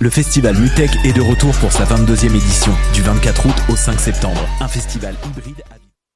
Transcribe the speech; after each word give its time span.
Le 0.00 0.10
festival 0.10 0.56
Mutech 0.56 0.92
est 1.04 1.12
de 1.12 1.20
retour 1.20 1.52
pour 1.56 1.72
sa 1.72 1.82
22e 1.84 2.26
édition, 2.26 2.72
du 2.94 3.02
24 3.02 3.46
août 3.46 3.54
au 3.68 3.74
5 3.74 3.98
septembre. 3.98 4.48
Un 4.60 4.68
festival 4.68 5.16
hybride. 5.26 5.64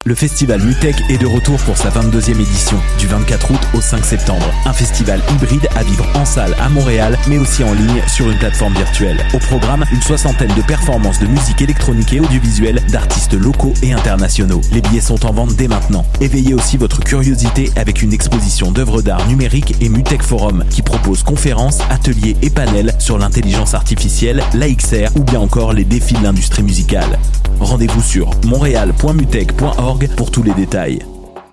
Le 0.05 0.15
festival 0.15 0.61
Mutech 0.61 0.95
est 1.09 1.17
de 1.17 1.25
retour 1.25 1.57
pour 1.59 1.75
sa 1.75 1.89
22e 1.89 2.39
édition, 2.39 2.79
du 2.97 3.07
24 3.07 3.51
août 3.51 3.59
au 3.73 3.81
5 3.81 4.03
septembre. 4.05 4.45
Un 4.65 4.73
festival 4.73 5.21
hybride 5.33 5.67
à 5.75 5.83
vivre 5.83 6.05
en 6.15 6.25
salle 6.25 6.55
à 6.59 6.69
Montréal, 6.69 7.17
mais 7.27 7.37
aussi 7.37 7.63
en 7.63 7.73
ligne 7.73 8.01
sur 8.07 8.29
une 8.29 8.37
plateforme 8.37 8.73
virtuelle. 8.73 9.25
Au 9.33 9.39
programme, 9.39 9.85
une 9.91 10.01
soixantaine 10.01 10.53
de 10.55 10.61
performances 10.61 11.19
de 11.19 11.27
musique 11.27 11.61
électronique 11.61 12.13
et 12.13 12.19
audiovisuelle 12.19 12.81
d'artistes 12.89 13.33
locaux 13.33 13.73
et 13.81 13.93
internationaux. 13.93 14.61
Les 14.71 14.81
billets 14.81 15.01
sont 15.01 15.25
en 15.25 15.33
vente 15.33 15.55
dès 15.55 15.67
maintenant. 15.67 16.05
Éveillez 16.21 16.53
aussi 16.53 16.77
votre 16.77 16.99
curiosité 16.99 17.71
avec 17.75 18.01
une 18.01 18.13
exposition 18.13 18.71
d'œuvres 18.71 19.01
d'art 19.01 19.27
numérique 19.27 19.75
et 19.81 19.89
Mutech 19.89 20.21
Forum 20.21 20.63
qui 20.69 20.81
propose 20.81 21.23
conférences, 21.23 21.79
ateliers 21.89 22.37
et 22.41 22.49
panels 22.49 22.93
sur 22.99 23.17
l'intelligence 23.17 23.73
artificielle, 23.73 24.43
l'AXR 24.53 25.15
ou 25.15 25.23
bien 25.23 25.39
encore 25.39 25.73
les 25.73 25.83
défis 25.83 26.15
de 26.15 26.23
l'industrie 26.23 26.63
musicale. 26.63 27.19
Rendez-vous 27.59 28.01
sur 28.01 28.31
montréal.mutech.org 28.45 30.09
pour 30.15 30.31
tous 30.31 30.43
les 30.43 30.53
détails. 30.53 30.99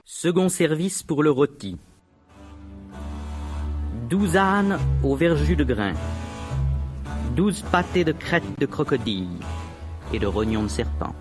Second 0.05 0.49
service 0.49 1.03
pour 1.03 1.23
le 1.23 1.31
rôti. 1.31 1.77
12 4.11 4.37
ânes 4.37 4.79
au 5.05 5.15
verjus 5.15 5.55
de 5.55 5.63
grain, 5.63 5.93
12 7.37 7.63
pâtés 7.71 8.03
de 8.03 8.11
crête 8.11 8.59
de 8.59 8.67
crocodile 8.67 9.39
et 10.13 10.19
de 10.19 10.27
rognons 10.27 10.65
de 10.65 10.69
serpent, 10.69 11.15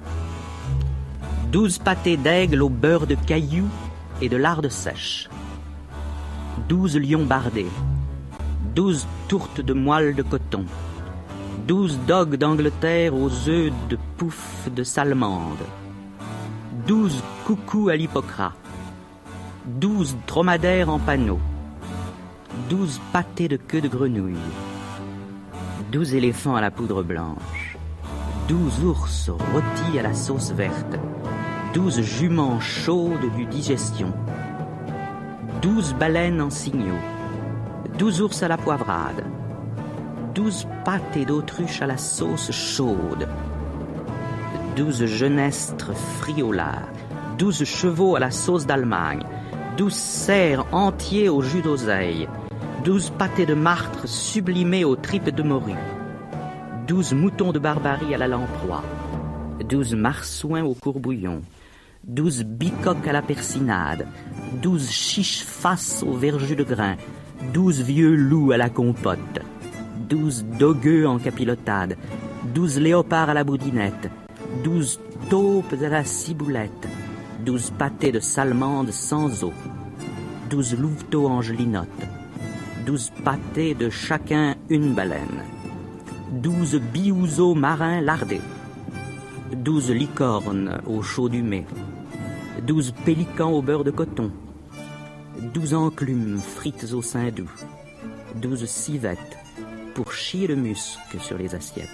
12 1.52 1.78
pâtés 1.78 2.18
d'aigle 2.18 2.64
au 2.64 2.70
beurre 2.70 3.06
de 3.06 3.14
caillou 3.14 3.68
et 4.24 4.28
de 4.28 4.38
lardes 4.38 4.70
sèches, 4.70 5.30
12 6.68 6.98
lions 6.98 7.26
bardés, 7.26 7.70
12 8.74 9.06
tourtes 9.28 9.62
de 9.62 9.74
moelle 9.74 10.16
de 10.16 10.24
coton, 10.24 10.66
12 11.68 12.00
dogues 12.08 12.38
d'Angleterre 12.38 13.14
aux 13.14 13.30
œufs 13.48 13.72
de 13.88 14.00
pouf 14.18 14.68
de 14.76 14.82
salmande, 14.82 15.62
12 16.88 17.22
coucous 17.46 17.90
à 17.90 17.96
l'hippocrate, 17.96 18.56
Douze 19.68 20.18
dromadaires 20.26 20.90
en 20.90 20.98
panneaux, 20.98 21.40
12 22.68 23.00
pâtés 23.14 23.48
de 23.48 23.58
queue 23.58 23.82
de 23.82 23.88
grenouille, 23.88 24.36
12 25.92 26.16
éléphants 26.16 26.56
à 26.56 26.62
la 26.62 26.72
poudre 26.72 27.04
blanche, 27.04 27.78
12 28.48 28.84
ours 28.84 29.30
rôtis 29.30 29.98
à 29.98 30.04
la 30.04 30.14
sauce 30.14 30.52
verte, 30.52 31.00
12 31.74 32.02
juments 32.02 32.60
chaudes 32.60 33.34
du 33.36 33.46
digestion, 33.46 34.14
12 35.62 35.96
baleines 35.96 36.42
en 36.42 36.50
signaux, 36.50 37.00
12 37.98 38.22
ours 38.22 38.44
à 38.44 38.48
la 38.48 38.58
poivrade, 38.58 39.24
12 40.36 40.68
pâtés 40.84 41.26
d'autruche 41.26 41.82
à 41.82 41.88
la 41.88 41.98
sauce 41.98 42.52
chaude, 42.52 43.28
12 44.76 45.06
jeunestres 45.06 45.94
friolards, 46.20 46.90
12 47.38 47.64
chevaux 47.64 48.16
à 48.16 48.20
la 48.20 48.32
sauce 48.32 48.66
d'Allemagne, 48.66 49.24
12 49.78 49.94
cerfs 49.94 50.66
entiers 50.72 51.30
au 51.30 51.42
jus 51.42 51.62
d'oseille, 51.62 52.28
douze 52.90 53.12
pâtés 53.12 53.46
de 53.46 53.54
martre 53.54 54.08
sublimés 54.08 54.84
aux 54.84 54.96
tripes 54.96 55.30
de 55.30 55.44
morue, 55.44 55.78
douze 56.88 57.14
moutons 57.14 57.52
de 57.52 57.60
barbarie 57.60 58.16
à 58.16 58.18
la 58.18 58.28
lamproie, 58.28 58.84
douze 59.64 59.94
marsouins 59.94 60.64
au 60.64 60.74
courbouillon, 60.74 61.44
douze 62.04 62.44
bicoques 62.44 63.08
à 63.08 63.12
la 63.12 63.22
persinade, 63.22 64.08
douze 64.60 64.90
chiches 64.90 65.44
face 65.44 66.02
au 66.02 66.14
verjus 66.14 66.56
de 66.56 66.64
grain, 66.64 66.96
douze 67.54 67.80
vieux 67.80 68.16
loups 68.16 68.54
à 68.54 68.58
la 68.58 68.72
compote, 68.72 69.40
douze 70.10 70.44
dogueux 70.58 71.08
en 71.08 71.20
capilotade, 71.20 71.96
douze 72.56 72.80
léopards 72.80 73.30
à 73.30 73.36
la 73.36 73.44
boudinette, 73.44 74.10
douze 74.64 75.00
taupes 75.30 75.76
à 75.80 75.90
la 75.90 76.04
ciboulette, 76.04 76.88
douze 77.46 77.70
pâtés 77.70 78.12
de 78.12 78.20
salamande 78.20 78.90
sans 78.90 79.44
eau, 79.44 79.54
douze 80.50 80.76
louveteaux 80.76 81.28
angelinotes, 81.28 81.88
douze 82.90 83.12
pâtés 83.24 83.76
de 83.76 83.92
chacun 83.92 84.56
une 84.68 84.96
baleine, 84.96 85.44
douze 86.32 86.82
biouzeaux 86.92 87.54
marins 87.54 88.02
lardés, 88.02 88.42
douze 89.54 89.92
licornes 89.92 90.82
au 90.88 91.04
chaud 91.04 91.30
du 91.30 91.44
mai, 91.44 91.68
douze 92.66 92.92
pélicans 93.06 93.52
au 93.52 93.62
beurre 93.62 93.84
de 93.84 93.92
coton, 93.92 94.32
douze 95.54 95.76
enclumes 95.76 96.40
frites 96.42 96.92
au 96.94 97.04
sein 97.04 97.30
doux, 97.30 97.52
douze 98.42 98.66
civettes 98.66 99.38
pour 99.94 100.12
chier 100.12 100.48
le 100.48 100.56
musc 100.56 100.98
sur 101.20 101.38
les 101.38 101.54
assiettes. 101.54 101.90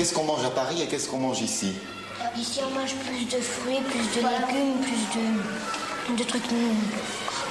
Qu'est-ce 0.00 0.14
qu'on 0.14 0.24
mange 0.24 0.42
à 0.46 0.48
Paris 0.48 0.80
et 0.80 0.86
qu'est-ce 0.86 1.10
qu'on 1.10 1.18
mange 1.18 1.42
ici? 1.42 1.74
Ici, 2.34 2.60
on 2.66 2.70
mange 2.74 2.94
plus 2.94 3.26
de 3.26 3.38
fruits, 3.38 3.82
plus 3.82 3.98
de 3.98 4.26
légumes, 4.26 4.80
plus 4.80 6.16
de, 6.16 6.16
de 6.16 6.24
trucs 6.26 6.44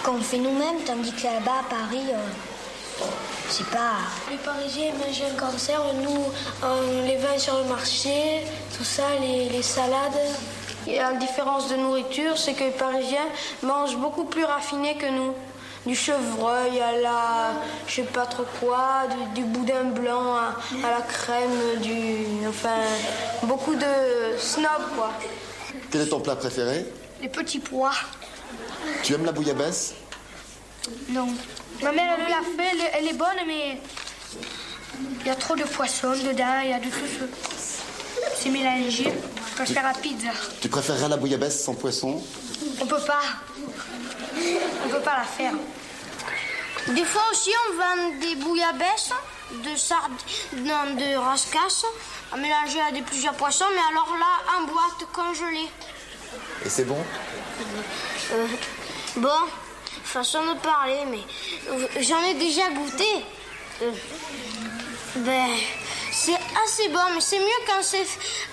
qu'on 0.04 0.20
fait 0.20 0.40
nous-mêmes, 0.40 0.80
tandis 0.84 1.12
que 1.12 1.26
là-bas, 1.26 1.60
à 1.60 1.70
Paris, 1.70 2.08
euh, 2.12 3.06
c'est 3.50 3.68
pas. 3.68 3.98
Les 4.32 4.38
Parisiens 4.38 4.94
mangent 4.94 5.32
un 5.32 5.40
cancer, 5.40 5.80
nous, 6.04 7.06
les 7.06 7.18
vend 7.18 7.38
sur 7.38 7.56
le 7.60 7.66
marché, 7.66 8.44
tout 8.76 8.84
ça, 8.84 9.04
les, 9.22 9.50
les 9.50 9.62
salades. 9.62 10.18
Et 10.88 10.98
la 10.98 11.14
différence 11.14 11.70
de 11.70 11.76
nourriture, 11.76 12.36
c'est 12.36 12.54
que 12.54 12.64
les 12.64 12.72
Parisiens 12.72 13.28
mangent 13.62 13.98
beaucoup 13.98 14.24
plus 14.24 14.44
raffiné 14.44 14.96
que 14.96 15.06
nous 15.06 15.36
du 15.86 15.96
chevreuil 15.96 16.80
à 16.80 17.00
la 17.00 17.52
je 17.88 17.96
sais 17.96 18.04
pas 18.04 18.26
trop 18.26 18.46
quoi, 18.60 19.04
du, 19.36 19.44
boudin 19.44 19.86
blanc 19.86 20.36
à, 20.36 20.54
la 20.82 21.02
crème, 21.02 21.80
du 21.82 22.48
enfin 22.48 22.82
beaucoup 23.44 23.76
de 23.76 24.38
snob 24.38 24.82
quoi. 24.96 25.12
Quel 25.92 26.02
est 26.02 26.08
ton 26.08 26.20
plat 26.20 26.36
préféré? 26.36 26.86
Les 27.22 27.30
petits 27.30 27.60
pois. 27.60 27.92
Tu 29.04 29.14
aimes 29.14 29.26
la 29.26 29.32
bouillabaisse? 29.32 29.94
Non. 31.10 31.28
Ma 31.82 31.92
mère 31.92 32.18
elle 32.18 32.30
l'a 32.30 32.64
fait, 32.64 32.78
elle, 32.94 33.08
est 33.08 33.14
bonne 33.14 33.28
mais 33.48 33.80
il 35.22 35.28
y 35.28 35.30
a 35.30 35.36
trop 35.36 35.56
de 35.56 35.64
poissons 35.64 36.12
dedans, 36.12 36.60
il 36.64 36.70
y 36.70 36.74
a 36.74 36.80
de 36.80 36.86
tout 36.86 37.28
C'est 38.36 38.50
mélangé. 38.50 39.14
Je 39.60 39.74
faire 39.74 39.84
la 39.84 39.94
pizza. 39.94 40.30
Tu 40.62 40.70
préférerais 40.70 41.10
la 41.10 41.18
bouillabaisse 41.18 41.64
sans 41.64 41.74
poisson? 41.74 42.22
On 42.82 42.86
peut 42.86 43.02
pas. 43.06 43.22
On 44.86 44.90
peut 44.90 45.02
pas 45.02 45.18
la 45.18 45.24
faire. 45.24 45.54
Des 46.88 47.06
fois 47.06 47.24
aussi, 47.32 47.52
on 47.70 47.74
vend 47.76 48.20
des 48.20 48.36
bouillabaisse, 48.36 49.12
de 49.52 49.76
sard... 49.76 50.10
non, 50.56 50.96
de 50.96 51.18
rascasse, 51.18 51.86
à 52.32 52.38
mélanger 52.38 52.82
à 52.82 52.92
des 52.92 53.02
plusieurs 53.02 53.34
poissons, 53.34 53.66
mais 53.74 53.82
alors 53.92 54.16
là, 54.18 54.58
en 54.58 54.64
boîte 54.64 55.12
congelée. 55.12 55.70
Et 56.66 56.70
c'est 56.70 56.86
bon? 56.86 56.98
Euh, 58.32 58.48
Bon, 59.16 59.30
façon 60.04 60.46
de 60.46 60.60
parler, 60.60 61.00
mais 61.10 62.02
j'en 62.02 62.22
ai 62.24 62.36
déjà 62.36 62.70
goûté. 62.70 63.26
Euh, 63.82 63.92
ben, 65.16 65.50
c'est 66.12 66.38
assez 66.64 66.90
bon, 66.90 67.00
mais 67.16 67.22
c'est 67.22 67.40
mieux 67.40 67.66
quand 67.66 67.82
c'est 67.82 68.06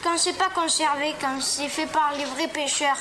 quand 0.03 0.17
c'est 0.17 0.37
pas 0.39 0.49
conservé, 0.49 1.15
quand 1.21 1.41
c'est 1.41 1.69
fait 1.69 1.87
par 1.87 2.13
les 2.17 2.25
vrais 2.25 2.49
pêcheurs. 2.49 2.97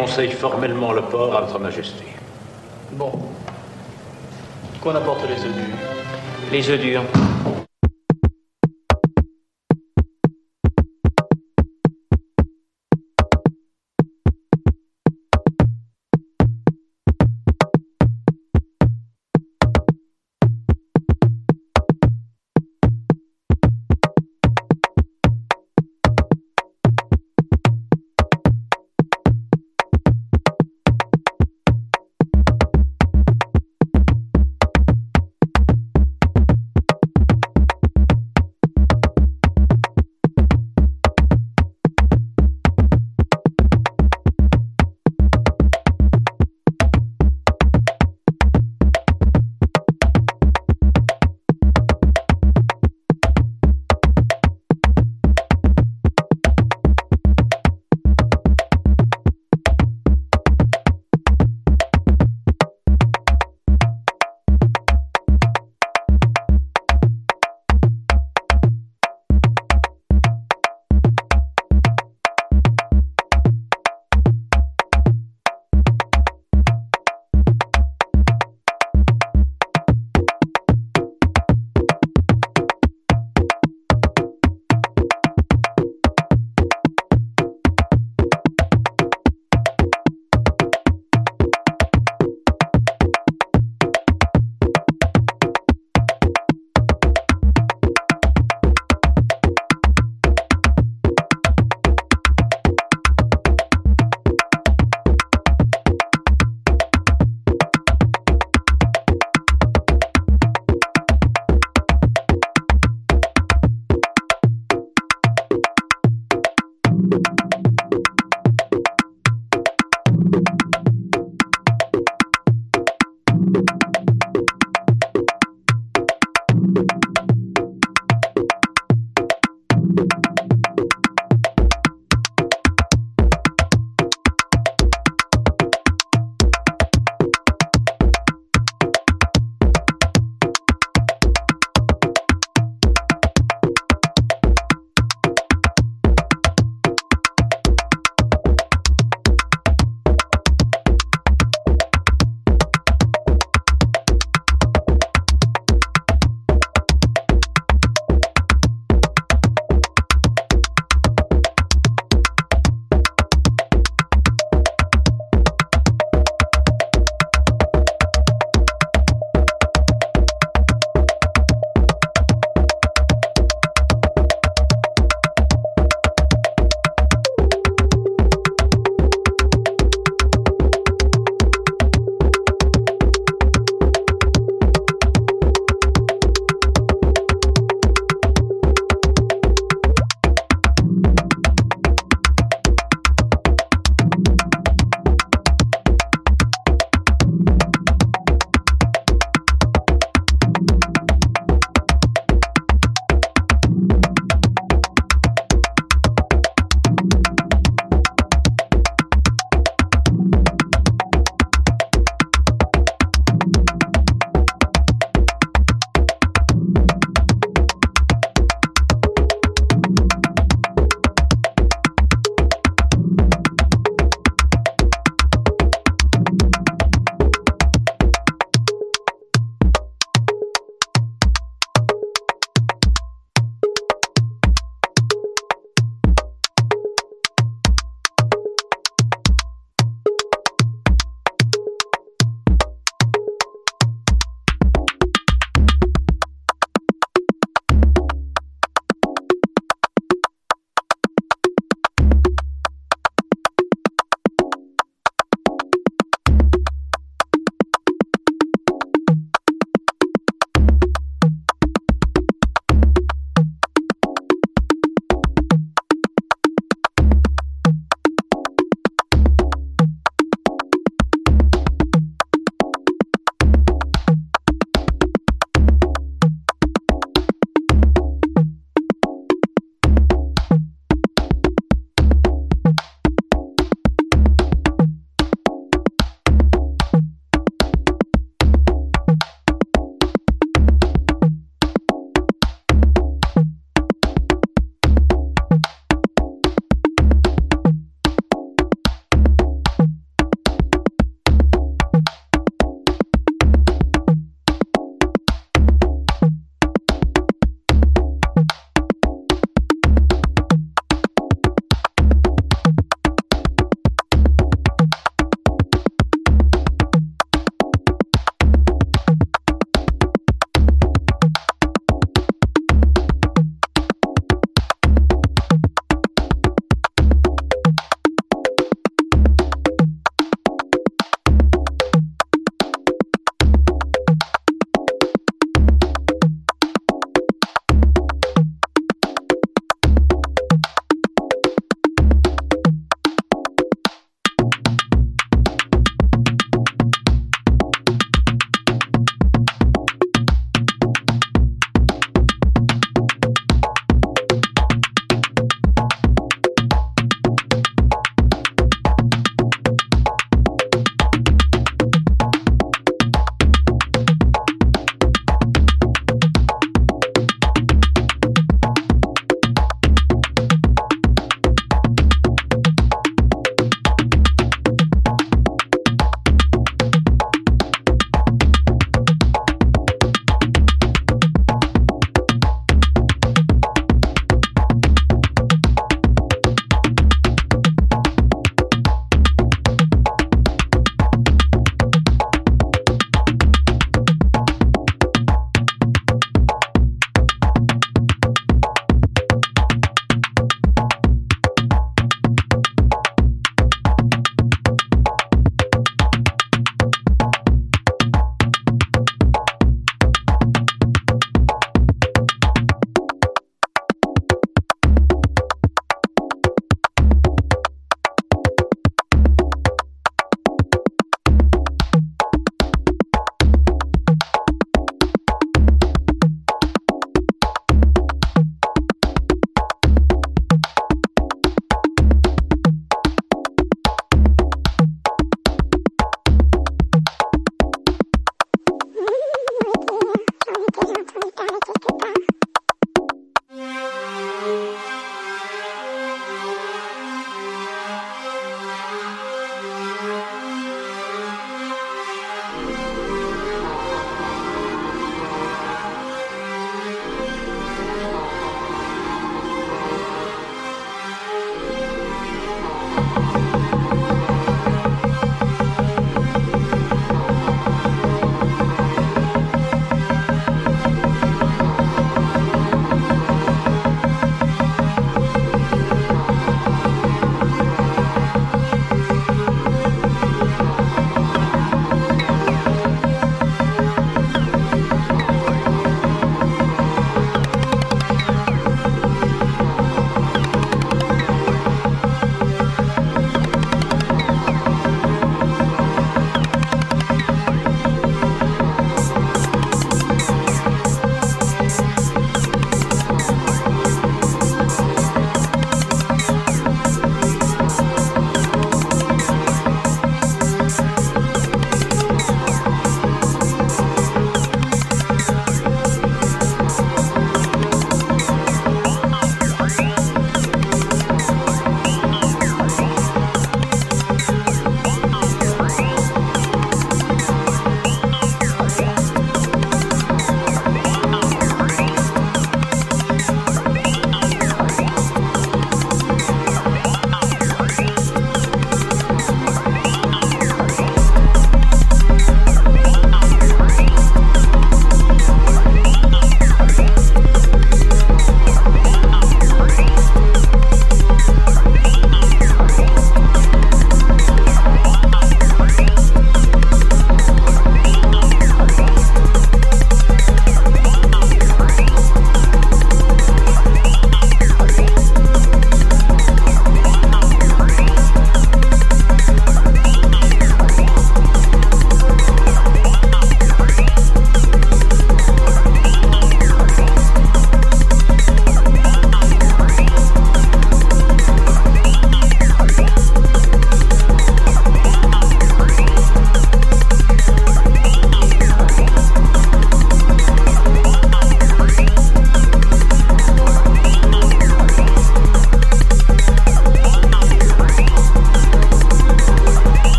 Déconseille 0.00 0.30
formellement 0.30 0.92
le 0.92 1.02
porc 1.02 1.36
à 1.36 1.42
Votre 1.42 1.58
Majesté. 1.58 2.04
Bon. 2.92 3.12
Qu'on 4.80 4.94
apporte 4.94 5.20
les 5.28 5.34
œufs 5.34 5.54
durs. 5.54 5.76
Les 6.50 6.70
œufs 6.70 6.80
durs. 6.80 7.19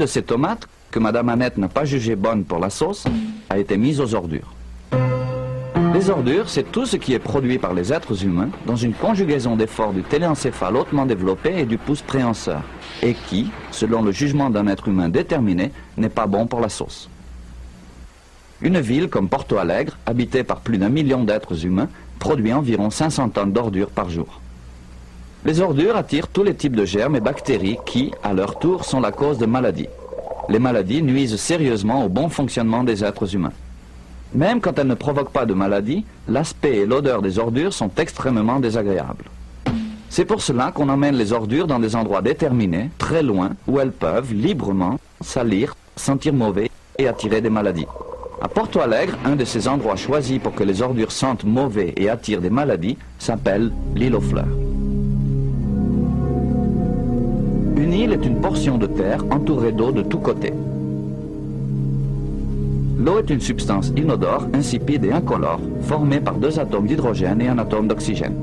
De 0.00 0.06
ces 0.06 0.22
tomates, 0.22 0.66
que 0.90 0.98
Madame 0.98 1.28
Annette 1.28 1.58
n'a 1.58 1.68
pas 1.68 1.84
jugée 1.84 2.16
bonne 2.16 2.44
pour 2.44 2.58
la 2.58 2.70
sauce, 2.70 3.04
a 3.48 3.58
été 3.58 3.76
mise 3.76 4.00
aux 4.00 4.14
ordures. 4.14 4.52
Les 5.92 6.08
ordures, 6.08 6.48
c'est 6.48 6.72
tout 6.72 6.86
ce 6.86 6.96
qui 6.96 7.12
est 7.12 7.18
produit 7.18 7.58
par 7.58 7.74
les 7.74 7.92
êtres 7.92 8.24
humains 8.24 8.48
dans 8.66 8.76
une 8.76 8.94
conjugaison 8.94 9.56
d'efforts 9.56 9.92
du 9.92 10.02
téléencéphale 10.02 10.76
hautement 10.76 11.04
développé 11.04 11.58
et 11.58 11.66
du 11.66 11.76
pouce 11.76 12.00
préhenseur, 12.00 12.62
et 13.02 13.14
qui, 13.14 13.50
selon 13.70 14.02
le 14.02 14.10
jugement 14.10 14.50
d'un 14.50 14.66
être 14.68 14.88
humain 14.88 15.08
déterminé, 15.08 15.70
n'est 15.98 16.08
pas 16.08 16.26
bon 16.26 16.46
pour 16.46 16.60
la 16.60 16.70
sauce. 16.70 17.10
Une 18.62 18.80
ville 18.80 19.08
comme 19.08 19.28
Porto 19.28 19.58
Alegre, 19.58 19.98
habitée 20.06 20.44
par 20.44 20.60
plus 20.60 20.78
d'un 20.78 20.88
million 20.88 21.24
d'êtres 21.24 21.64
humains, 21.66 21.88
produit 22.18 22.52
environ 22.52 22.90
500 22.90 23.30
tonnes 23.30 23.52
d'ordures 23.52 23.90
par 23.90 24.08
jour. 24.08 24.39
Les 25.50 25.60
ordures 25.60 25.96
attirent 25.96 26.28
tous 26.28 26.44
les 26.44 26.54
types 26.54 26.76
de 26.76 26.84
germes 26.84 27.16
et 27.16 27.20
bactéries 27.20 27.78
qui, 27.84 28.12
à 28.22 28.32
leur 28.32 28.60
tour, 28.60 28.84
sont 28.84 29.00
la 29.00 29.10
cause 29.10 29.36
de 29.36 29.46
maladies. 29.46 29.88
Les 30.48 30.60
maladies 30.60 31.02
nuisent 31.02 31.34
sérieusement 31.40 32.04
au 32.04 32.08
bon 32.08 32.28
fonctionnement 32.28 32.84
des 32.84 33.02
êtres 33.02 33.34
humains. 33.34 33.52
Même 34.32 34.60
quand 34.60 34.78
elles 34.78 34.86
ne 34.86 34.94
provoquent 34.94 35.32
pas 35.32 35.46
de 35.46 35.54
maladie, 35.54 36.04
l'aspect 36.28 36.76
et 36.76 36.86
l'odeur 36.86 37.20
des 37.20 37.40
ordures 37.40 37.72
sont 37.72 37.90
extrêmement 37.96 38.60
désagréables. 38.60 39.24
C'est 40.08 40.24
pour 40.24 40.40
cela 40.40 40.70
qu'on 40.70 40.88
emmène 40.88 41.16
les 41.16 41.32
ordures 41.32 41.66
dans 41.66 41.80
des 41.80 41.96
endroits 41.96 42.22
déterminés, 42.22 42.90
très 42.98 43.24
loin, 43.24 43.50
où 43.66 43.80
elles 43.80 43.90
peuvent 43.90 44.32
librement 44.32 45.00
salir, 45.20 45.74
sentir 45.96 46.32
mauvais 46.32 46.70
et 46.96 47.08
attirer 47.08 47.40
des 47.40 47.50
maladies. 47.50 47.88
À 48.40 48.46
Porto 48.46 48.78
Alegre, 48.78 49.18
un 49.24 49.34
de 49.34 49.44
ces 49.44 49.66
endroits 49.66 49.96
choisis 49.96 50.38
pour 50.38 50.54
que 50.54 50.62
les 50.62 50.80
ordures 50.80 51.10
sentent 51.10 51.42
mauvais 51.42 51.92
et 51.96 52.08
attirent 52.08 52.40
des 52.40 52.50
maladies 52.50 52.98
s'appelle 53.18 53.72
l'île 53.96 54.14
aux 54.14 54.20
fleurs. 54.20 54.59
Une 57.90 57.96
île 57.96 58.12
est 58.12 58.24
une 58.24 58.40
portion 58.40 58.78
de 58.78 58.86
terre 58.86 59.24
entourée 59.32 59.72
d'eau 59.72 59.90
de 59.90 60.02
tous 60.02 60.20
côtés. 60.20 60.54
L'eau 62.96 63.18
est 63.18 63.30
une 63.30 63.40
substance 63.40 63.88
inodore, 63.96 64.46
insipide 64.54 65.06
et 65.06 65.10
incolore, 65.10 65.58
formée 65.82 66.20
par 66.20 66.34
deux 66.34 66.60
atomes 66.60 66.86
d'hydrogène 66.86 67.40
et 67.40 67.48
un 67.48 67.58
atome 67.58 67.88
d'oxygène. 67.88 68.36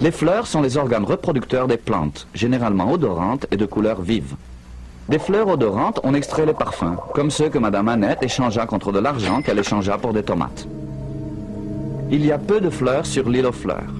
Les 0.00 0.10
fleurs 0.10 0.46
sont 0.46 0.62
les 0.62 0.78
organes 0.78 1.04
reproducteurs 1.04 1.68
des 1.68 1.76
plantes, 1.76 2.26
généralement 2.32 2.90
odorantes 2.90 3.46
et 3.50 3.58
de 3.58 3.66
couleur 3.66 4.00
vive. 4.00 4.34
Des 5.10 5.18
fleurs 5.18 5.48
odorantes, 5.48 6.00
on 6.02 6.14
extrait 6.14 6.46
les 6.46 6.54
parfums, 6.54 6.96
comme 7.12 7.30
ceux 7.30 7.50
que 7.50 7.58
Madame 7.58 7.90
Annette 7.90 8.22
échangea 8.22 8.64
contre 8.64 8.90
de 8.90 9.00
l'argent 9.00 9.42
qu'elle 9.42 9.58
échangea 9.58 9.98
pour 9.98 10.14
des 10.14 10.22
tomates. 10.22 10.66
Il 12.10 12.24
y 12.24 12.32
a 12.32 12.38
peu 12.38 12.62
de 12.62 12.70
fleurs 12.70 13.04
sur 13.04 13.28
l'île 13.28 13.44
aux 13.44 13.52
fleurs. 13.52 13.92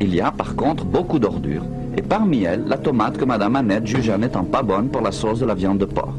Il 0.00 0.12
y 0.12 0.20
a 0.20 0.32
par 0.32 0.56
contre 0.56 0.84
beaucoup 0.84 1.20
d'ordures, 1.20 1.62
et 1.96 2.02
parmi 2.02 2.44
elles, 2.44 2.64
la 2.66 2.78
tomate 2.78 3.18
que 3.18 3.24
Madame 3.24 3.56
Annette 3.56 3.86
jugea 3.86 4.16
n'étant 4.16 4.44
pas 4.44 4.62
bonne 4.62 4.88
pour 4.88 5.02
la 5.02 5.12
sauce 5.12 5.40
de 5.40 5.46
la 5.46 5.54
viande 5.54 5.78
de 5.78 5.84
porc. 5.84 6.14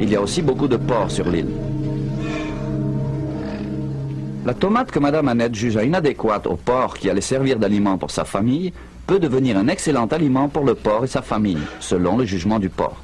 Il 0.00 0.10
y 0.10 0.16
a 0.16 0.20
aussi 0.20 0.42
beaucoup 0.42 0.68
de 0.68 0.76
porc 0.76 1.10
sur 1.10 1.28
l'île. 1.28 1.48
La 4.44 4.52
tomate 4.52 4.90
que 4.90 4.98
Madame 4.98 5.28
Annette 5.28 5.54
jugea 5.54 5.84
inadéquate 5.84 6.46
au 6.46 6.56
porc 6.56 6.98
qui 6.98 7.08
allait 7.08 7.22
servir 7.22 7.58
d'aliment 7.58 7.96
pour 7.96 8.10
sa 8.10 8.24
famille 8.24 8.72
peut 9.06 9.18
devenir 9.18 9.56
un 9.56 9.68
excellent 9.68 10.06
aliment 10.06 10.48
pour 10.48 10.64
le 10.64 10.74
porc 10.74 11.04
et 11.04 11.08
sa 11.08 11.22
famille, 11.22 11.58
selon 11.80 12.18
le 12.18 12.24
jugement 12.24 12.58
du 12.58 12.68
porc. 12.68 13.03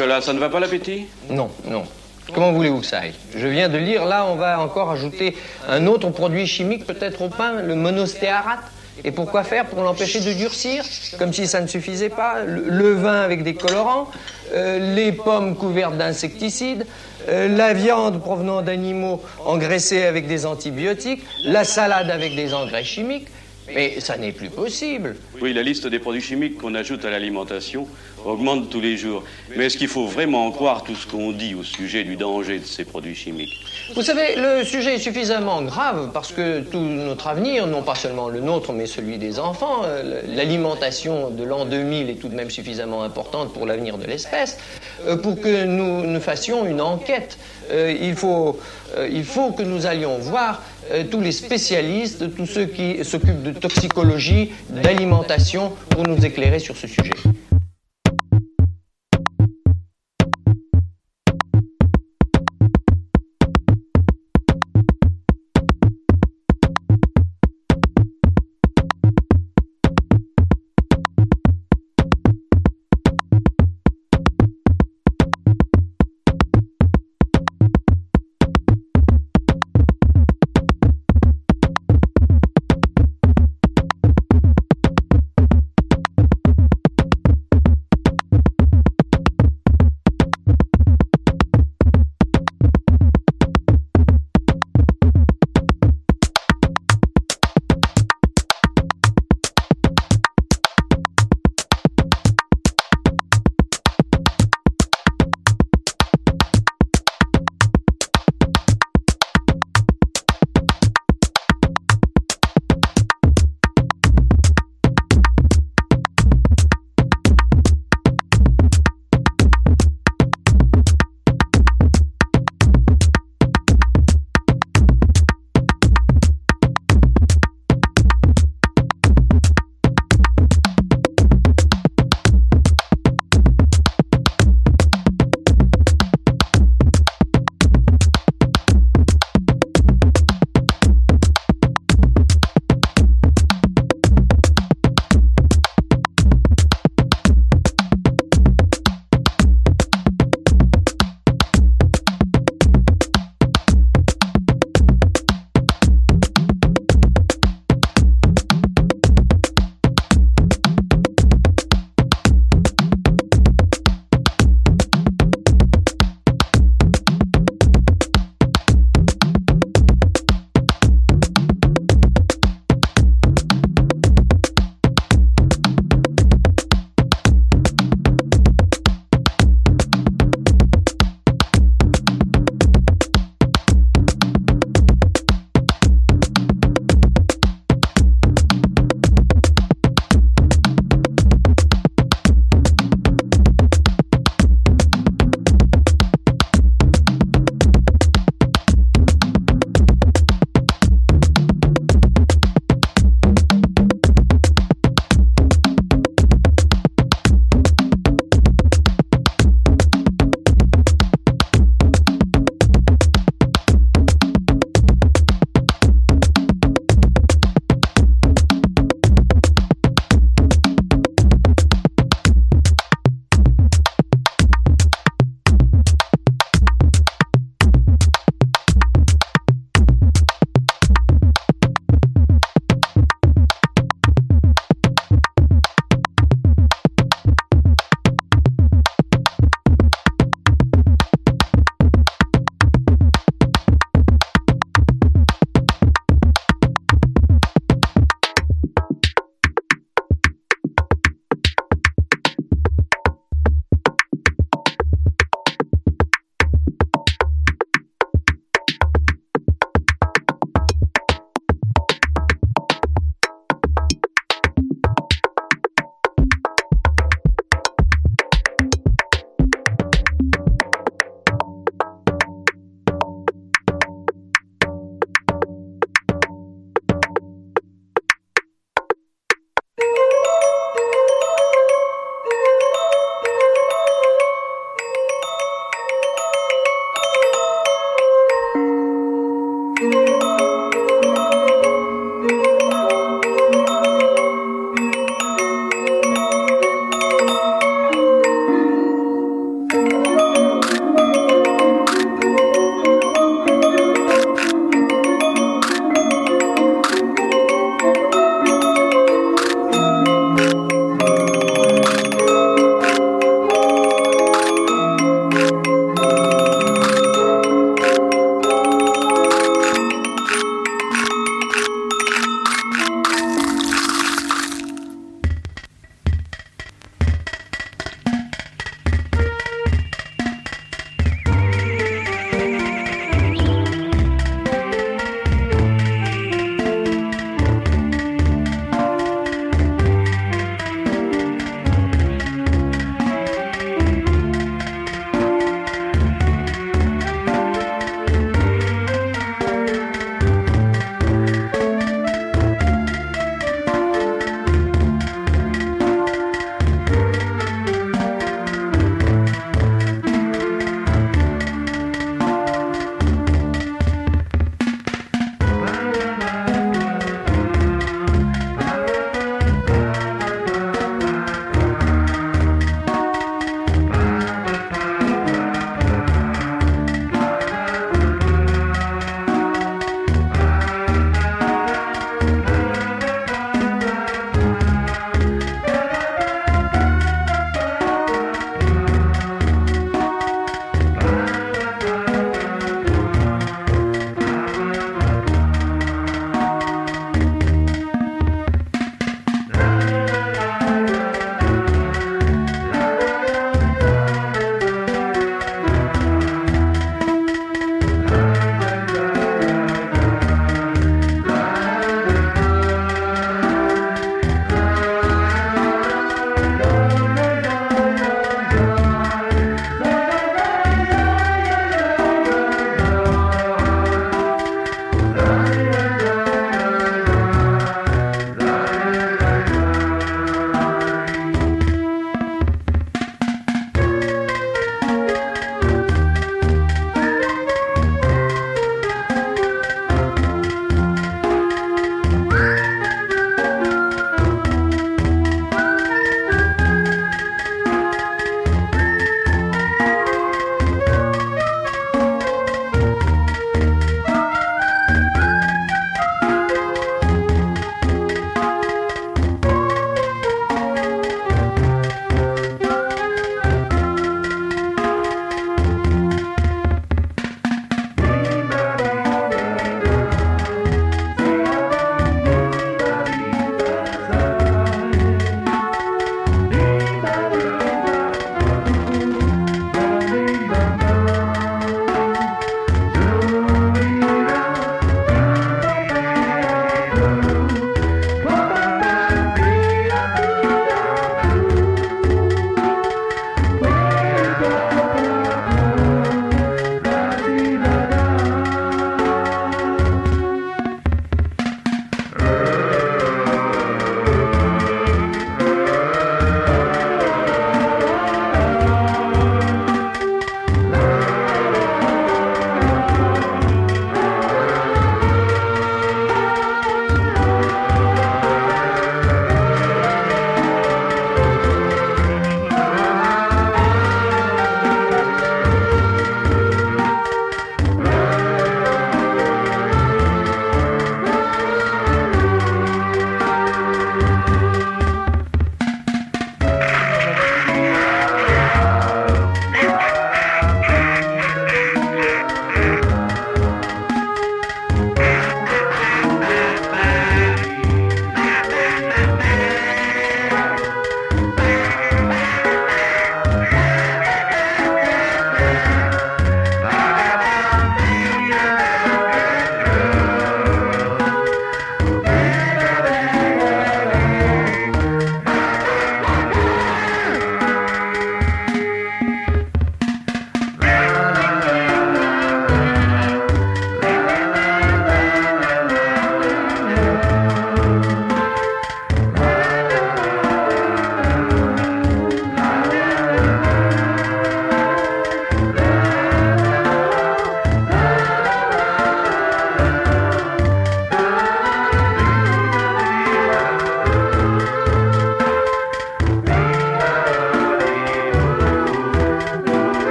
Nicolas, 0.00 0.22
ça 0.22 0.32
ne 0.32 0.38
va 0.38 0.48
pas 0.48 0.60
l'appétit 0.60 1.08
Non, 1.28 1.50
non. 1.66 1.82
Comment 2.32 2.52
voulez-vous 2.52 2.80
que 2.80 2.86
ça 2.86 3.00
aille? 3.00 3.12
Je 3.36 3.46
viens 3.46 3.68
de 3.68 3.76
lire, 3.76 4.06
là, 4.06 4.24
on 4.24 4.34
va 4.34 4.58
encore 4.58 4.90
ajouter 4.90 5.36
un 5.68 5.86
autre 5.86 6.08
produit 6.08 6.46
chimique, 6.46 6.86
peut-être 6.86 7.20
au 7.20 7.28
pain, 7.28 7.60
le 7.60 7.74
monostéarate. 7.74 8.64
Et 9.04 9.10
pourquoi 9.10 9.44
faire? 9.44 9.66
Pour 9.66 9.82
l'empêcher 9.82 10.20
de 10.20 10.32
durcir, 10.32 10.84
comme 11.18 11.34
si 11.34 11.46
ça 11.46 11.60
ne 11.60 11.66
suffisait 11.66 12.08
pas. 12.08 12.36
Le, 12.46 12.94
vin 12.94 13.20
avec 13.20 13.42
des 13.42 13.52
colorants, 13.52 14.10
euh, 14.54 14.94
les 14.94 15.12
pommes 15.12 15.54
couvertes 15.54 15.98
d'insecticides, 15.98 16.86
euh, 17.28 17.54
la 17.54 17.74
viande 17.74 18.22
provenant 18.22 18.62
d'animaux 18.62 19.20
engraissés 19.44 20.04
avec 20.04 20.26
des 20.26 20.46
antibiotiques, 20.46 21.22
la 21.44 21.64
salade 21.64 22.10
avec 22.10 22.34
des 22.34 22.54
engrais 22.54 22.84
chimiques. 22.84 23.28
Mais 23.74 24.00
ça 24.00 24.16
n'est 24.16 24.32
plus 24.32 24.50
possible. 24.50 25.16
Oui, 25.40 25.52
la 25.52 25.62
liste 25.62 25.86
des 25.86 25.98
produits 25.98 26.20
chimiques 26.20 26.58
qu'on 26.58 26.74
ajoute 26.74 27.04
à 27.04 27.10
l'alimentation 27.10 27.86
augmente 28.24 28.68
tous 28.70 28.80
les 28.80 28.96
jours. 28.96 29.24
Mais 29.56 29.66
est-ce 29.66 29.78
qu'il 29.78 29.88
faut 29.88 30.06
vraiment 30.06 30.50
croire 30.50 30.84
tout 30.84 30.94
ce 30.94 31.06
qu'on 31.06 31.32
dit 31.32 31.54
au 31.54 31.62
sujet 31.62 32.04
du 32.04 32.16
danger 32.16 32.58
de 32.58 32.64
ces 32.66 32.84
produits 32.84 33.14
chimiques? 33.14 33.52
Vous 33.94 34.02
savez, 34.02 34.36
le 34.36 34.64
sujet 34.64 34.96
est 34.96 34.98
suffisamment 34.98 35.62
grave 35.62 36.10
parce 36.12 36.32
que 36.32 36.60
tout 36.60 36.78
notre 36.80 37.26
avenir, 37.26 37.66
non 37.66 37.82
pas 37.82 37.94
seulement 37.94 38.28
le 38.28 38.40
nôtre, 38.40 38.72
mais 38.72 38.86
celui 38.86 39.18
des 39.18 39.38
enfants, 39.38 39.82
euh, 39.84 40.22
l'alimentation 40.28 41.30
de 41.30 41.44
l'an 41.44 41.64
2000 41.64 42.10
est 42.10 42.14
tout 42.14 42.28
de 42.28 42.34
même 42.34 42.50
suffisamment 42.50 43.02
importante 43.02 43.52
pour 43.52 43.66
l'avenir 43.66 43.98
de 43.98 44.04
l'espèce, 44.04 44.58
euh, 45.06 45.16
pour 45.16 45.40
que 45.40 45.64
nous, 45.64 46.02
nous 46.02 46.20
fassions 46.20 46.66
une 46.66 46.80
enquête. 46.80 47.38
Euh, 47.70 47.94
il, 48.00 48.14
faut, 48.14 48.58
il 49.10 49.24
faut 49.24 49.52
que 49.52 49.62
nous 49.62 49.86
allions 49.86 50.18
voir 50.18 50.62
tous 51.10 51.20
les 51.20 51.32
spécialistes, 51.32 52.34
tous 52.34 52.46
ceux 52.46 52.66
qui 52.66 53.04
s'occupent 53.04 53.42
de 53.42 53.52
toxicologie, 53.52 54.50
d'alimentation, 54.70 55.72
pour 55.88 56.04
nous 56.04 56.24
éclairer 56.24 56.58
sur 56.58 56.76
ce 56.76 56.86
sujet. 56.86 57.14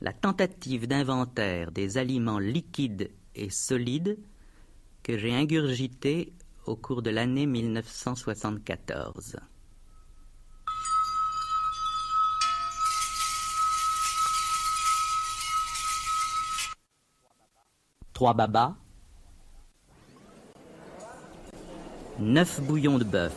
La 0.00 0.12
tentative 0.12 0.86
d'inventaire 0.86 1.70
des 1.72 1.98
aliments 1.98 2.38
liquides 2.38 3.10
et 3.34 3.50
solides 3.50 4.18
que 5.02 5.18
j'ai 5.18 5.34
ingurgité 5.34 6.32
au 6.66 6.76
cours 6.76 7.02
de 7.02 7.10
l'année 7.10 7.46
1974. 7.46 9.36
Trois 18.12 18.34
babas, 18.34 18.76
neuf 22.20 22.60
bouillons 22.60 22.98
de 22.98 23.04
bœuf, 23.04 23.34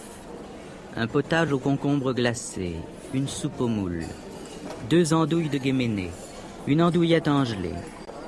un 0.96 1.08
potage 1.08 1.52
au 1.52 1.58
concombre 1.58 2.14
glacé, 2.14 2.76
une 3.14 3.28
soupe 3.28 3.60
aux 3.60 3.68
moules, 3.68 4.06
deux 4.90 5.14
andouilles 5.14 5.50
de 5.50 5.58
guéméné, 5.58 6.12
une 6.66 6.82
andouillette 6.82 7.28
angelée, 7.28 7.76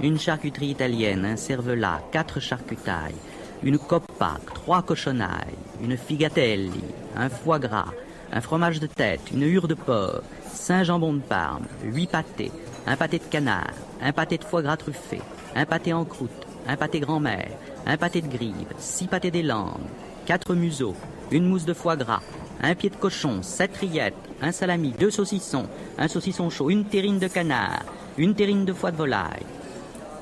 une 0.01 0.19
charcuterie 0.19 0.71
italienne, 0.71 1.23
un 1.23 1.37
cervelas, 1.37 2.01
quatre 2.11 2.41
charcutailles, 2.41 3.15
une 3.63 3.77
coppac, 3.77 4.41
trois 4.53 4.81
cochonailles, 4.81 5.57
une 5.81 5.95
figatelli, 5.95 6.83
un 7.15 7.29
foie 7.29 7.59
gras, 7.59 7.93
un 8.33 8.41
fromage 8.41 8.81
de 8.81 8.87
tête, 8.87 9.21
une 9.33 9.43
hure 9.43 9.69
de 9.69 9.73
porc, 9.73 10.21
cinq 10.51 10.83
jambons 10.83 11.13
de 11.13 11.19
Parme, 11.19 11.65
huit 11.83 12.09
pâtés, 12.09 12.51
un 12.85 12.97
pâté 12.97 13.19
de 13.19 13.23
canard, 13.23 13.73
un 14.01 14.11
pâté 14.11 14.37
de 14.37 14.43
foie 14.43 14.61
gras 14.61 14.77
truffé, 14.77 15.21
un 15.55 15.65
pâté 15.65 15.93
en 15.93 16.03
croûte, 16.03 16.45
un 16.67 16.75
pâté 16.75 16.99
grand-mère, 16.99 17.51
un 17.85 17.95
pâté 17.95 18.21
de 18.21 18.27
grive, 18.27 18.73
six 18.77 19.07
pâtés 19.07 19.31
des 19.31 19.43
langues, 19.43 19.79
quatre 20.25 20.55
museaux, 20.55 20.95
une 21.31 21.45
mousse 21.45 21.65
de 21.65 21.73
foie 21.73 21.95
gras, 21.95 22.21
un 22.61 22.75
pied 22.75 22.89
de 22.89 22.95
cochon, 22.95 23.41
sept 23.41 23.75
rillettes, 23.77 24.15
un 24.41 24.51
salami, 24.51 24.93
deux 24.97 25.11
saucissons, 25.11 25.65
un 25.97 26.07
saucisson 26.07 26.49
chaud, 26.49 26.69
une 26.69 26.85
terrine 26.85 27.19
de 27.19 27.27
canard, 27.27 27.83
une 28.17 28.35
terrine 28.35 28.65
de 28.65 28.73
foie 28.73 28.91
de 28.91 28.97
volaille, 28.97 29.45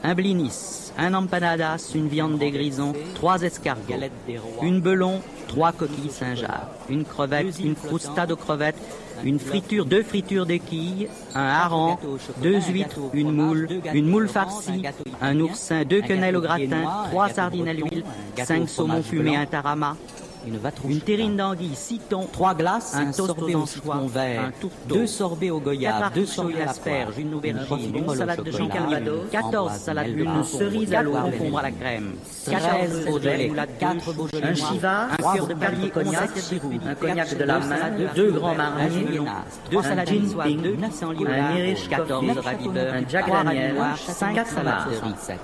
un 0.04 0.14
blinis, 0.14 0.92
un 0.98 1.14
empanadas, 1.14 1.92
une 1.96 2.08
viande 2.08 2.38
des 2.38 2.52
grisons, 2.52 2.94
trois 3.16 3.42
escargots, 3.42 3.94
une 4.62 4.82
belon, 4.82 5.22
trois 5.48 5.72
coquilles 5.72 6.12
Saint-Jacques, 6.12 6.70
une 6.90 7.06
crevette, 7.06 7.60
une 7.60 7.76
croustade 7.76 8.32
aux 8.32 8.36
crevettes, 8.36 8.78
une 9.24 9.40
friture, 9.40 9.86
deux 9.86 10.04
fritures 10.04 10.46
de 10.46 10.58
quilles, 10.58 11.08
un 11.34 11.48
hareng, 11.48 11.98
deux 12.42 12.60
huîtres, 12.70 13.00
une 13.14 13.32
moule, 13.32 13.68
une 13.94 14.08
moule 14.08 14.28
farcie, 14.28 14.84
un 15.22 15.40
oursin, 15.40 15.84
deux 15.86 16.02
quenelles 16.02 16.36
au 16.38 16.42
gratin, 16.42 16.84
trois 17.10 17.30
sardines 17.30 17.68
à 17.68 17.74
l'huile, 17.74 18.04
cinq 18.44 18.70
saumons 18.70 19.02
fumés, 19.02 19.36
un 19.36 19.46
tarama, 19.48 19.98
une 20.88 21.02
terrine 21.02 21.36
d'anguille, 21.36 21.76
six 21.76 22.00
thons, 22.00 22.28
trois 22.32 22.54
glaces, 22.54 22.96
un, 22.96 23.12
toast 23.12 23.36
aux 23.38 23.56
anchois, 23.56 24.02
vert, 24.08 24.46
un 24.46 24.52
tourteau, 24.52 24.96
deux 24.96 25.08
sorbets 25.08 25.50
au 25.50 25.60
goyave, 25.60 26.12
deux 26.14 26.26
sorbets 26.26 26.62
asperges, 26.62 27.18
une 27.18 27.34
aubergine, 27.34 27.96
une 27.96 28.16
salade 28.16 28.44
de 28.44 28.52
champ 28.52 28.68
calvados, 28.68 29.26
14 29.32 29.74
salades 29.74 30.08
une 30.08 30.44
cerise 30.44 30.94
à 30.94 31.04
l'eau, 31.04 31.14
concombre 31.14 31.60
à 31.60 31.64
la 31.64 31.72
crème, 31.72 32.14
13 32.46 33.08
au 33.10 33.20
gelée, 33.20 33.52
quatre 33.80 34.14
un 34.44 34.54
chiva, 34.54 35.08
un 35.12 35.36
cœur 35.36 35.48
de 35.48 35.54
perlier 35.54 35.90
cognac, 35.90 36.30
un 36.86 36.96
cognac 36.96 37.38
de 37.38 37.44
la 37.44 37.60
main, 37.60 37.76
deux 38.16 38.32
grands 38.32 38.56
marins, 38.56 38.90
deux 39.72 39.82
salades 39.82 40.08
ping, 40.08 40.78
un 41.28 41.58
irish 41.58 41.90
14 41.90 42.38
raviveur, 42.40 42.94
un 42.94 43.10
jack 43.10 43.32
Daniel, 43.32 43.76
cinq 43.98 44.46
salades, 44.48 44.88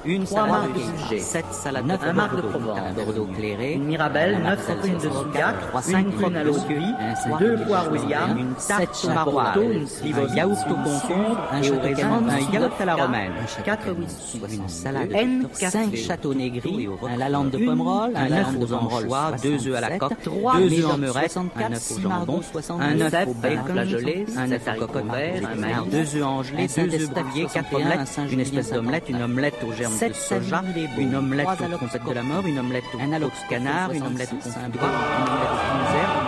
une 0.06 0.26
salade 0.26 0.74
de 0.74 1.04
sujet, 1.04 1.20
sept 1.20 1.46
salades, 1.52 2.00
un 2.04 2.14
marc 2.14 2.36
de 2.36 2.42
Provence, 2.42 2.80
Bordeaux 2.96 3.28
clairé, 3.38 3.74
une 3.74 3.86
mirabelle, 3.86 4.40
neuf 4.42 4.64
une 4.94 5.00
de 5.00 5.14
Souillac, 5.14 5.56
une 5.90 6.12
prune 6.12 6.36
à 6.36 6.44
l'eau 6.44 6.54
cuit, 6.54 6.94
deux 7.40 7.58
poires 7.66 7.92
William, 7.92 8.38
une 8.38 8.54
tarte 8.56 9.06
maroilles, 9.06 9.74
une 9.74 9.88
slive 9.88 10.20
au 10.20 10.36
yaourt 10.36 10.68
au 10.70 10.74
concombre 10.76 11.38
et 11.62 11.72
au 11.72 11.80
raisin, 11.80 12.24
un 12.30 12.54
yaourt 12.54 12.82
à 12.82 12.86
la 12.86 12.96
romaine, 12.96 13.32
quatre 13.64 13.92
whisky, 13.92 14.42
une 14.56 14.70
salade, 14.70 15.12
cinq 15.54 15.96
châteaux 15.96 16.34
négris, 16.34 16.88
un 17.08 17.18
lalande 17.18 17.52
de 17.52 17.58
pomerol, 17.58 18.12
un 18.16 18.32
œuf 18.32 18.48
aux 18.60 18.74
anchois, 18.74 19.32
deux 19.42 19.68
œufs 19.68 19.76
à 19.76 19.82
la 19.82 19.98
coque, 19.98 20.14
deux 20.24 20.80
œufs 20.80 20.94
en 20.94 20.98
meurette, 20.98 21.38
un 21.38 21.74
œuf 21.74 21.92
au 21.92 22.00
jambon, 22.00 22.42
un 22.80 23.02
œuf 23.02 23.28
au 23.28 23.34
bacon 23.34 23.74
flageolé, 23.74 24.26
un 24.38 24.52
œuf 24.52 24.68
à 24.68 24.76
cocotte 24.76 25.12
vert, 25.12 25.42
un 25.44 25.86
deux 25.86 26.16
œufs 26.16 26.24
angelés, 26.24 26.68
deux 26.68 27.04
œufs 27.04 27.10
brouillés, 27.10 27.48
quatre 27.54 27.74
omelettes, 27.74 28.20
une 28.32 28.40
espèce 28.40 28.72
d'omelette, 28.72 29.10
une 29.10 29.22
omelette 29.22 29.56
aux 29.68 29.74
germes 29.74 29.94
de 29.94 30.14
soja, 30.14 30.64
une 30.98 31.16
omelette 31.16 31.48
aux 31.48 31.78
trompettes 31.78 32.06
de 32.06 32.14
la 32.14 32.24
mort, 32.24 32.46
une 32.46 32.60
omelette 32.60 32.84
au 32.94 33.50
canard, 33.50 33.92
une 33.92 34.04
omelette 34.04 34.34
au 34.34 34.73
confit 34.78 34.86
une 34.86 35.30
omelette 35.30 36.18
aux 36.18 36.23